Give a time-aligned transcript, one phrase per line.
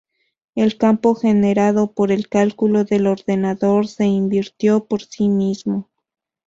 [0.55, 5.91] El campo generado por el cálculo del ordenador se invirtió por sí mismo.